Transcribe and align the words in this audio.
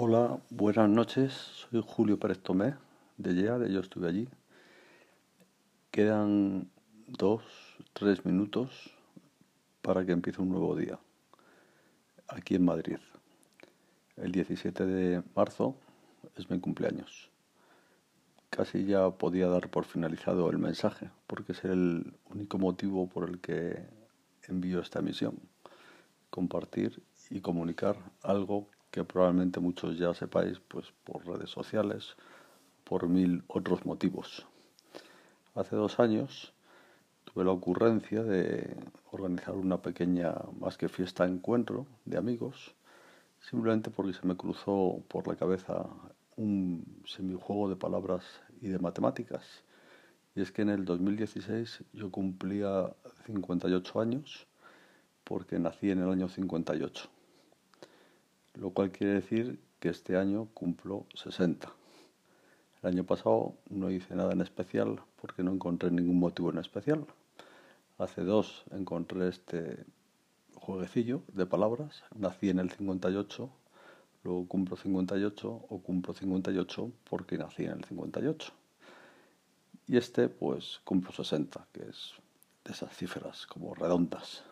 Hola, 0.00 0.38
buenas 0.50 0.88
noches. 0.88 1.32
Soy 1.32 1.82
Julio 1.84 2.20
Pérez 2.20 2.38
Tomé 2.38 2.76
de 3.16 3.34
YEA, 3.34 3.58
de 3.58 3.72
Yo 3.72 3.80
Estuve 3.80 4.06
Allí. 4.06 4.28
Quedan 5.90 6.70
dos, 7.08 7.42
tres 7.94 8.24
minutos 8.24 8.94
para 9.82 10.06
que 10.06 10.12
empiece 10.12 10.40
un 10.40 10.50
nuevo 10.50 10.76
día 10.76 11.00
aquí 12.28 12.54
en 12.54 12.64
Madrid. 12.64 12.98
El 14.16 14.30
17 14.30 14.86
de 14.86 15.24
marzo 15.34 15.74
es 16.36 16.48
mi 16.48 16.60
cumpleaños. 16.60 17.32
Casi 18.50 18.84
ya 18.84 19.10
podía 19.10 19.48
dar 19.48 19.68
por 19.68 19.84
finalizado 19.84 20.48
el 20.48 20.58
mensaje, 20.58 21.10
porque 21.26 21.50
es 21.50 21.64
el 21.64 22.14
único 22.30 22.56
motivo 22.56 23.08
por 23.08 23.28
el 23.28 23.40
que 23.40 23.84
envío 24.46 24.78
esta 24.78 25.00
emisión. 25.00 25.40
Compartir 26.30 27.02
y 27.30 27.40
comunicar 27.40 27.96
algo 28.22 28.68
que 28.90 29.04
probablemente 29.04 29.60
muchos 29.60 29.98
ya 29.98 30.14
sepáis 30.14 30.60
pues 30.60 30.92
por 31.04 31.26
redes 31.26 31.50
sociales, 31.50 32.16
por 32.84 33.08
mil 33.08 33.44
otros 33.48 33.84
motivos. 33.84 34.46
Hace 35.54 35.76
dos 35.76 36.00
años 36.00 36.54
tuve 37.24 37.44
la 37.44 37.52
ocurrencia 37.52 38.22
de 38.22 38.76
organizar 39.10 39.54
una 39.54 39.82
pequeña, 39.82 40.34
más 40.58 40.78
que 40.78 40.88
fiesta, 40.88 41.26
encuentro 41.26 41.86
de 42.04 42.16
amigos, 42.16 42.74
simplemente 43.40 43.90
porque 43.90 44.14
se 44.14 44.26
me 44.26 44.36
cruzó 44.36 45.02
por 45.08 45.28
la 45.28 45.36
cabeza 45.36 45.86
un 46.36 47.02
semijuego 47.04 47.68
de 47.68 47.76
palabras 47.76 48.24
y 48.60 48.68
de 48.68 48.78
matemáticas. 48.78 49.44
Y 50.34 50.40
es 50.40 50.52
que 50.52 50.62
en 50.62 50.70
el 50.70 50.84
2016 50.84 51.84
yo 51.92 52.10
cumplía 52.10 52.94
58 53.26 54.00
años 54.00 54.46
porque 55.24 55.58
nací 55.58 55.90
en 55.90 55.98
el 55.98 56.10
año 56.10 56.28
58 56.28 57.10
lo 58.58 58.70
cual 58.70 58.90
quiere 58.90 59.14
decir 59.14 59.60
que 59.78 59.88
este 59.88 60.16
año 60.16 60.48
cumplo 60.52 61.06
60. 61.14 61.72
El 62.82 62.90
año 62.90 63.04
pasado 63.04 63.54
no 63.70 63.90
hice 63.90 64.14
nada 64.14 64.32
en 64.32 64.40
especial 64.40 65.00
porque 65.20 65.42
no 65.42 65.52
encontré 65.52 65.90
ningún 65.90 66.18
motivo 66.18 66.50
en 66.50 66.58
especial. 66.58 67.06
Hace 67.98 68.22
dos 68.22 68.64
encontré 68.70 69.28
este 69.28 69.84
jueguecillo 70.54 71.22
de 71.32 71.46
palabras. 71.46 72.02
Nací 72.14 72.50
en 72.50 72.58
el 72.58 72.70
58, 72.70 73.48
luego 74.24 74.46
cumplo 74.46 74.76
58 74.76 75.48
o 75.68 75.82
cumplo 75.82 76.14
58 76.14 76.92
porque 77.08 77.38
nací 77.38 77.64
en 77.64 77.72
el 77.72 77.84
58. 77.84 78.52
Y 79.86 79.96
este 79.96 80.28
pues 80.28 80.80
cumplo 80.84 81.12
60, 81.12 81.66
que 81.72 81.88
es 81.88 82.12
de 82.64 82.72
esas 82.72 82.94
cifras 82.96 83.46
como 83.46 83.74
redondas. 83.74 84.44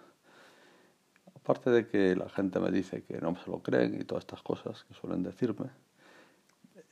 Aparte 1.46 1.70
de 1.70 1.86
que 1.86 2.16
la 2.16 2.28
gente 2.28 2.58
me 2.58 2.72
dice 2.72 3.04
que 3.04 3.20
no 3.20 3.36
se 3.36 3.48
lo 3.48 3.62
creen 3.62 3.94
y 3.94 4.02
todas 4.02 4.22
estas 4.24 4.42
cosas 4.42 4.82
que 4.82 4.94
suelen 4.94 5.22
decirme, 5.22 5.70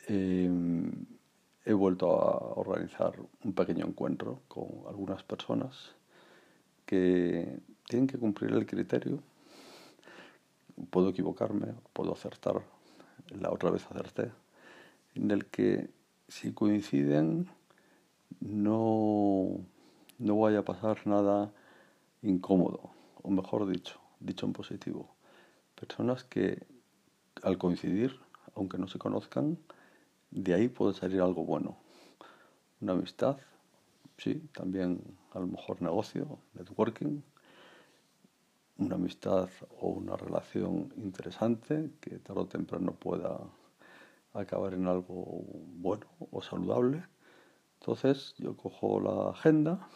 em, 0.06 0.92
he 1.64 1.72
vuelto 1.72 2.06
a 2.12 2.54
organizar 2.54 3.14
un 3.42 3.52
pequeño 3.52 3.84
encuentro 3.84 4.42
con 4.46 4.68
algunas 4.86 5.24
personas 5.24 5.96
que 6.86 7.58
tienen 7.88 8.06
que 8.06 8.16
cumplir 8.16 8.52
el 8.52 8.64
criterio. 8.64 9.18
Puedo 10.88 11.08
equivocarme, 11.08 11.74
puedo 11.92 12.12
acertar, 12.12 12.62
la 13.30 13.50
otra 13.50 13.72
vez 13.72 13.84
acerté, 13.90 14.30
en 15.16 15.32
el 15.32 15.46
que 15.46 15.90
si 16.28 16.52
coinciden 16.52 17.48
no, 18.38 19.66
no 20.20 20.38
vaya 20.38 20.60
a 20.60 20.64
pasar 20.64 21.04
nada 21.08 21.50
incómodo, 22.22 22.90
o 23.20 23.30
mejor 23.30 23.66
dicho, 23.66 24.03
dicho 24.20 24.46
en 24.46 24.52
positivo. 24.52 25.14
Personas 25.74 26.24
que 26.24 26.66
al 27.42 27.58
coincidir, 27.58 28.18
aunque 28.54 28.78
no 28.78 28.88
se 28.88 28.98
conozcan, 28.98 29.58
de 30.30 30.54
ahí 30.54 30.68
puede 30.68 30.94
salir 30.94 31.20
algo 31.20 31.44
bueno. 31.44 31.76
Una 32.80 32.92
amistad, 32.92 33.38
sí, 34.18 34.48
también 34.52 35.00
a 35.32 35.40
lo 35.40 35.46
mejor 35.46 35.82
negocio, 35.82 36.38
networking, 36.54 37.20
una 38.78 38.96
amistad 38.96 39.48
o 39.80 39.88
una 39.88 40.16
relación 40.16 40.92
interesante 40.96 41.90
que 42.00 42.18
tarde 42.18 42.40
o 42.40 42.46
temprano 42.46 42.92
pueda 42.92 43.38
acabar 44.32 44.74
en 44.74 44.86
algo 44.86 45.44
bueno 45.76 46.06
o 46.30 46.42
saludable. 46.42 47.04
Entonces 47.80 48.34
yo 48.38 48.56
cojo 48.56 49.00
la 49.00 49.30
agenda 49.30 49.88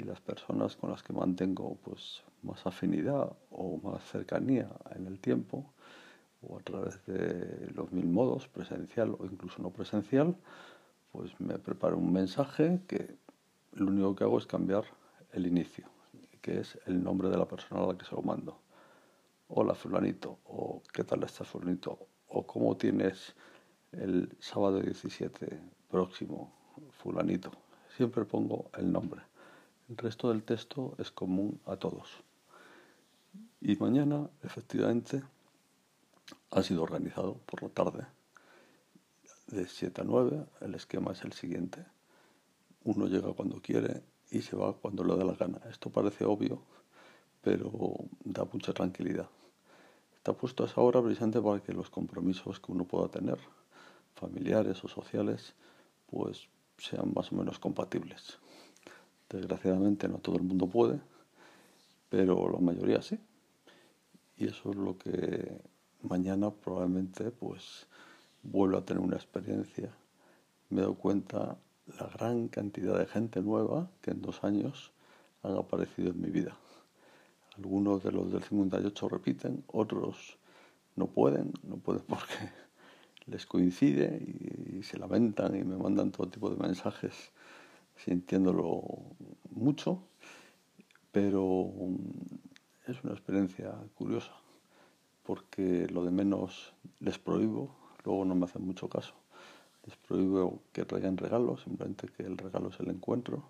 y 0.00 0.04
las 0.04 0.20
personas 0.20 0.76
con 0.76 0.90
las 0.90 1.02
que 1.02 1.12
mantengo 1.12 1.76
pues 1.84 2.22
más 2.42 2.66
afinidad 2.66 3.36
o 3.50 3.78
más 3.82 4.02
cercanía 4.04 4.68
en 4.96 5.06
el 5.06 5.20
tiempo 5.20 5.72
o 6.42 6.58
a 6.58 6.62
través 6.62 7.04
de 7.06 7.70
los 7.74 7.92
mil 7.92 8.06
modos, 8.06 8.48
presencial 8.48 9.14
o 9.18 9.26
incluso 9.26 9.62
no 9.62 9.70
presencial, 9.70 10.36
pues 11.12 11.38
me 11.38 11.58
preparo 11.58 11.98
un 11.98 12.12
mensaje 12.12 12.80
que 12.88 13.18
lo 13.72 13.88
único 13.88 14.16
que 14.16 14.24
hago 14.24 14.38
es 14.38 14.46
cambiar 14.46 14.84
el 15.32 15.46
inicio, 15.46 15.86
que 16.40 16.60
es 16.60 16.78
el 16.86 17.02
nombre 17.02 17.28
de 17.28 17.36
la 17.36 17.46
persona 17.46 17.82
a 17.82 17.88
la 17.88 17.98
que 17.98 18.06
se 18.06 18.14
lo 18.14 18.22
mando. 18.22 18.58
Hola 19.48 19.74
fulanito, 19.74 20.38
o 20.44 20.82
qué 20.94 21.04
tal 21.04 21.22
estás 21.24 21.48
fulanito, 21.48 21.98
o 22.28 22.46
cómo 22.46 22.76
tienes 22.76 23.34
el 23.92 24.34
sábado 24.38 24.80
17 24.80 25.60
próximo 25.90 26.54
fulanito. 27.02 27.50
Siempre 27.96 28.24
pongo 28.24 28.70
el 28.78 28.90
nombre. 28.90 29.29
El 29.90 29.96
resto 29.96 30.28
del 30.28 30.44
texto 30.44 30.94
es 30.98 31.10
común 31.10 31.60
a 31.66 31.74
todos. 31.74 32.08
Y 33.60 33.74
mañana, 33.74 34.30
efectivamente, 34.44 35.20
ha 36.52 36.62
sido 36.62 36.84
organizado 36.84 37.38
por 37.44 37.64
la 37.64 37.70
tarde. 37.70 38.06
De 39.48 39.66
7 39.66 40.02
a 40.02 40.04
9, 40.04 40.46
el 40.60 40.76
esquema 40.76 41.10
es 41.10 41.24
el 41.24 41.32
siguiente. 41.32 41.84
Uno 42.84 43.08
llega 43.08 43.32
cuando 43.32 43.60
quiere 43.60 44.04
y 44.30 44.42
se 44.42 44.54
va 44.54 44.74
cuando 44.74 45.02
le 45.02 45.16
da 45.16 45.24
la 45.24 45.34
gana. 45.34 45.60
Esto 45.68 45.90
parece 45.90 46.24
obvio, 46.24 46.62
pero 47.42 47.72
da 48.22 48.44
mucha 48.44 48.72
tranquilidad. 48.72 49.28
Está 50.14 50.34
puesto 50.34 50.62
a 50.62 50.66
esa 50.66 50.80
hora 50.82 51.02
precisamente 51.02 51.42
para 51.42 51.64
que 51.64 51.72
los 51.72 51.90
compromisos 51.90 52.60
que 52.60 52.70
uno 52.70 52.84
pueda 52.84 53.08
tener, 53.08 53.40
familiares 54.14 54.84
o 54.84 54.88
sociales, 54.88 55.52
pues 56.08 56.48
sean 56.78 57.12
más 57.12 57.32
o 57.32 57.34
menos 57.34 57.58
compatibles. 57.58 58.38
Desgraciadamente 59.30 60.08
no 60.08 60.18
todo 60.18 60.36
el 60.36 60.42
mundo 60.42 60.66
puede, 60.66 61.00
pero 62.08 62.50
la 62.50 62.58
mayoría 62.58 63.00
sí. 63.00 63.18
Y 64.36 64.48
eso 64.48 64.70
es 64.70 64.76
lo 64.76 64.98
que 64.98 65.60
mañana 66.02 66.50
probablemente 66.50 67.30
pues 67.30 67.86
vuelvo 68.42 68.78
a 68.78 68.84
tener 68.84 69.02
una 69.02 69.16
experiencia. 69.16 69.90
Me 70.68 70.82
doy 70.82 70.94
cuenta 70.96 71.56
la 71.98 72.08
gran 72.08 72.48
cantidad 72.48 72.98
de 72.98 73.06
gente 73.06 73.40
nueva 73.40 73.88
que 74.02 74.10
en 74.10 74.20
dos 74.20 74.42
años 74.42 74.92
han 75.44 75.56
aparecido 75.56 76.10
en 76.10 76.20
mi 76.20 76.30
vida. 76.30 76.56
Algunos 77.56 78.02
de 78.02 78.10
los 78.10 78.32
del 78.32 78.42
58 78.42 79.08
repiten, 79.08 79.62
otros 79.68 80.38
no 80.96 81.06
pueden, 81.06 81.52
no 81.62 81.76
pueden 81.76 82.02
porque 82.08 82.34
les 83.26 83.46
coincide 83.46 84.18
y, 84.20 84.78
y 84.78 84.82
se 84.82 84.98
lamentan 84.98 85.54
y 85.54 85.62
me 85.62 85.76
mandan 85.76 86.10
todo 86.10 86.28
tipo 86.28 86.50
de 86.50 86.56
mensajes 86.56 87.30
sintiéndolo 88.04 88.82
mucho, 89.50 90.02
pero 91.12 91.72
mm, 91.74 92.90
es 92.90 93.04
una 93.04 93.12
experiencia 93.12 93.74
curiosa, 93.94 94.32
porque 95.24 95.86
lo 95.88 96.04
de 96.04 96.10
menos 96.10 96.72
les 97.00 97.18
prohíbo, 97.18 97.74
luego 98.04 98.24
no 98.24 98.34
me 98.34 98.44
hacen 98.44 98.66
mucho 98.66 98.88
caso. 98.88 99.14
Les 99.86 99.96
prohíbo 99.96 100.62
que 100.72 100.84
traigan 100.84 101.16
regalos, 101.16 101.62
simplemente 101.62 102.08
que 102.08 102.24
el 102.24 102.36
regalo 102.36 102.68
es 102.68 102.80
el 102.80 102.90
encuentro 102.90 103.44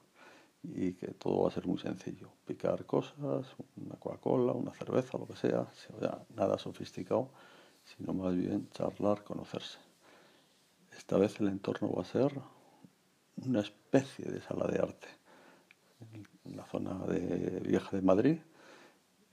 y 0.62 0.92
que 0.92 1.08
todo 1.08 1.42
va 1.42 1.48
a 1.48 1.52
ser 1.52 1.66
muy 1.66 1.78
sencillo. 1.78 2.30
Picar 2.46 2.84
cosas, 2.86 3.46
una 3.76 3.96
Coca-Cola, 3.96 4.52
una 4.52 4.72
cerveza, 4.72 5.18
lo 5.18 5.26
que 5.26 5.36
sea, 5.36 5.66
sea, 5.74 6.24
nada 6.36 6.58
sofisticado, 6.58 7.30
sino 7.84 8.12
más 8.12 8.36
bien 8.36 8.68
charlar, 8.70 9.24
conocerse. 9.24 9.78
Esta 10.96 11.16
vez 11.18 11.40
el 11.40 11.48
entorno 11.48 11.92
va 11.92 12.02
a 12.02 12.04
ser 12.04 12.32
una 13.46 13.60
especie 13.60 14.26
de 14.26 14.40
sala 14.40 14.66
de 14.66 14.78
arte 14.78 15.08
en 16.44 16.56
la 16.56 16.64
zona 16.66 16.94
de 17.06 17.60
Vieja 17.60 17.96
de 17.96 18.02
Madrid, 18.02 18.38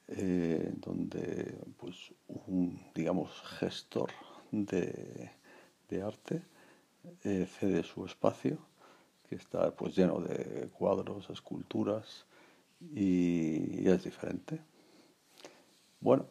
eh, 0.08 0.72
donde 0.78 1.58
pues 1.78 2.14
un 2.28 2.82
digamos 2.94 3.30
gestor 3.60 4.12
de, 4.52 5.32
arte 6.04 6.42
eh, 7.24 7.48
cede 7.60 7.84
su 7.84 8.06
espacio 8.06 8.58
que 9.28 9.36
está 9.36 9.72
pues 9.72 9.96
lleno 9.96 10.20
de 10.22 10.70
cuadros, 10.70 11.30
esculturas 11.30 12.26
y, 12.80 13.88
es 13.88 14.04
diferente. 14.04 14.62
Bueno, 16.00 16.28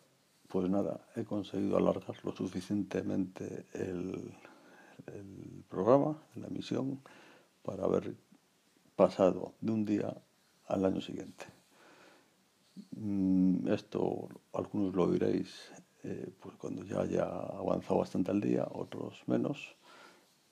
pues 0.49 0.71
nada, 0.71 1.07
he 1.17 1.25
conseguido 1.25 1.77
alargar 1.77 2.17
lo 2.25 2.33
suficientemente 2.33 3.67
el, 3.75 4.33
el 5.07 5.65
programa, 5.69 6.17
la 6.37 6.47
emisión 6.47 7.01
para 7.67 7.85
haber 7.85 8.15
pasado 8.95 9.53
de 9.61 9.73
un 9.73 9.85
día 9.85 10.17
al 10.69 10.85
año 10.85 11.01
siguiente. 11.01 11.45
Mm, 12.93 13.69
esto 13.69 14.29
algunos 14.53 14.95
lo 14.95 15.05
oiréis 15.05 15.73
eh, 16.05 16.31
pues 16.41 16.55
cuando 16.57 16.85
ya 16.85 17.01
haya 17.01 17.25
avanzado 17.25 17.99
bastante 17.99 18.31
al 18.31 18.41
día, 18.41 18.67
otros 18.71 19.23
menos, 19.27 19.75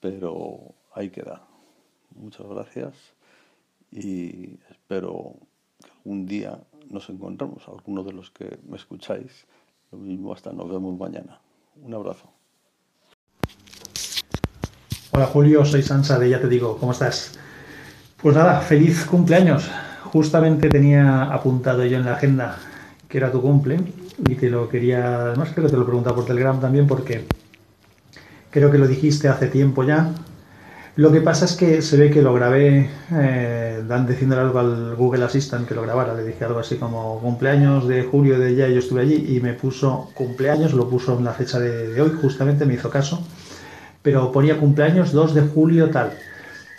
pero 0.01 0.75
ahí 0.93 1.09
queda. 1.09 1.47
Muchas 2.13 2.45
gracias 2.47 2.93
y 3.91 4.59
espero 4.69 5.35
que 5.79 5.91
algún 5.91 6.25
día 6.25 6.61
nos 6.89 7.09
encontremos, 7.09 7.67
algunos 7.69 8.05
de 8.05 8.13
los 8.13 8.29
que 8.31 8.59
me 8.67 8.75
escucháis. 8.75 9.47
Lo 9.91 9.97
mismo, 9.97 10.33
hasta 10.33 10.51
nos 10.51 10.69
vemos 10.69 10.97
mañana. 10.97 11.39
Un 11.81 11.93
abrazo. 11.93 12.34
Hola 15.15 15.27
Julio, 15.27 15.63
soy 15.63 15.81
Sansa 15.81 16.19
de 16.19 16.29
Ya 16.29 16.41
Te 16.41 16.49
Digo, 16.49 16.75
¿cómo 16.77 16.91
estás? 16.91 17.31
Pues 18.21 18.35
nada, 18.35 18.59
feliz 18.59 19.05
cumpleaños. 19.05 19.71
Justamente 20.03 20.67
tenía 20.67 21.23
apuntado 21.23 21.85
yo 21.85 21.95
en 21.95 22.03
la 22.03 22.15
agenda 22.15 22.57
que 23.07 23.19
era 23.19 23.31
tu 23.31 23.41
cumple 23.41 23.79
y 24.27 24.35
te 24.35 24.49
lo 24.49 24.67
quería, 24.67 25.21
además 25.21 25.51
creo 25.53 25.67
que 25.67 25.71
te 25.71 25.77
lo 25.77 25.85
preguntaba 25.85 26.17
por 26.17 26.25
Telegram 26.25 26.59
también 26.59 26.85
porque 26.85 27.23
creo 28.51 28.69
que 28.69 28.77
lo 28.77 28.89
dijiste 28.89 29.29
hace 29.29 29.47
tiempo 29.47 29.85
ya. 29.85 30.11
Lo 30.97 31.13
que 31.13 31.21
pasa 31.21 31.45
es 31.45 31.53
que 31.53 31.81
se 31.81 31.95
ve 31.95 32.11
que 32.11 32.21
lo 32.21 32.33
grabé 32.33 32.89
eh, 33.13 33.83
diciéndole 34.09 34.41
algo 34.41 34.59
al 34.59 34.95
Google 34.97 35.23
Assistant 35.23 35.65
que 35.65 35.75
lo 35.75 35.83
grabara. 35.83 36.13
Le 36.13 36.25
dije 36.25 36.43
algo 36.43 36.59
así 36.59 36.75
como 36.75 37.21
cumpleaños 37.21 37.87
de 37.87 38.03
julio 38.03 38.37
de 38.37 38.53
ya, 38.53 38.67
yo 38.67 38.79
estuve 38.79 39.03
allí 39.03 39.37
y 39.37 39.39
me 39.39 39.53
puso 39.53 40.11
cumpleaños, 40.13 40.73
lo 40.73 40.89
puso 40.89 41.17
en 41.17 41.23
la 41.23 41.31
fecha 41.31 41.57
de 41.57 42.01
hoy, 42.01 42.11
justamente 42.21 42.65
me 42.65 42.73
hizo 42.73 42.89
caso, 42.89 43.25
pero 44.05 44.31
ponía 44.31 44.59
cumpleaños 44.59 45.11
2 45.11 45.33
de 45.33 45.41
julio 45.41 45.89
tal. 45.89 46.13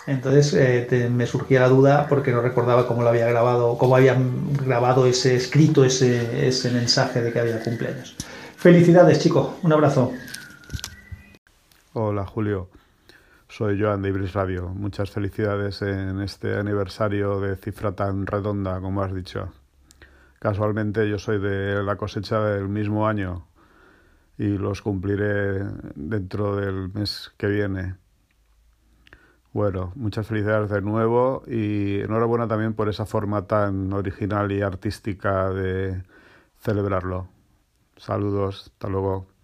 Entonces 0.07 0.55
eh, 0.55 1.11
me 1.11 1.27
surgía 1.27 1.59
la 1.59 1.69
duda 1.69 2.07
porque 2.09 2.31
no 2.31 2.41
recordaba 2.41 2.87
cómo 2.87 3.03
lo 3.03 3.09
había 3.09 3.27
grabado, 3.27 3.77
cómo 3.77 3.97
había 3.97 4.17
grabado 4.65 5.07
ese 5.07 5.35
escrito, 5.35 5.85
ese, 5.85 6.47
ese 6.47 6.71
mensaje 6.71 7.21
de 7.21 7.33
que 7.33 7.41
había 7.41 7.61
cumpleaños. 7.65 8.15
Felicidades, 8.57 9.19
chico. 9.19 9.57
Un 9.65 9.73
abrazo. 9.73 10.13
Hola, 11.95 12.25
Julio. 12.25 12.69
Soy 13.49 13.81
Joan 13.81 14.03
de 14.03 14.11
Ibris 14.11 14.33
Radio. 14.33 14.69
Muchas 14.69 15.11
felicidades 15.11 15.83
en 15.83 16.21
este 16.21 16.57
aniversario 16.57 17.41
de 17.41 17.57
cifra 17.57 17.91
tan 17.91 18.25
redonda 18.25 18.81
como 18.81 19.03
has 19.03 19.13
dicho. 19.13 19.49
Casualmente 20.39 21.11
yo 21.11 21.19
soy 21.19 21.41
de 21.41 21.83
la 21.83 21.97
cosecha 21.97 22.39
del 22.41 22.69
mismo 22.69 23.09
año 23.09 23.46
y 24.39 24.59
los 24.59 24.83
cumpliré 24.83 25.65
dentro 25.95 26.57
del 26.57 26.93
mes 26.93 27.33
que 27.37 27.47
viene. 27.47 27.97
Bueno, 29.53 29.93
muchas 29.95 30.27
felicidades 30.27 30.69
de 30.71 30.83
nuevo 30.83 31.43
y 31.47 32.01
enhorabuena 32.01 32.47
también 32.47 32.75
por 32.75 32.91
esa 32.91 33.07
forma 33.07 33.47
tan 33.47 33.93
original 33.93 34.53
y 34.53 34.61
artística 34.61 35.51
de 35.51 36.03
celebrarlo. 36.61 37.29
Saludos, 37.97 38.71
hasta 38.75 38.89
luego. 38.89 39.36